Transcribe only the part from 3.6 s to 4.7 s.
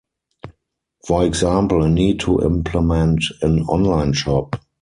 online shop.